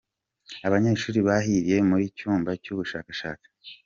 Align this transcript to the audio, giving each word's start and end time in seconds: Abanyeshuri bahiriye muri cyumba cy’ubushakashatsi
Abanyeshuri 0.67 1.19
bahiriye 1.27 1.77
muri 1.89 2.05
cyumba 2.17 2.49
cy’ubushakashatsi 2.63 3.49